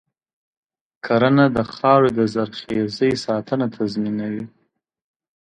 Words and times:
کرنه 1.05 1.45
د 1.55 1.57
خاورې 1.73 2.09
د 2.17 2.19
زرخیزۍ 2.33 3.13
ساتنه 3.25 3.65
تضمینوي. 3.75 4.45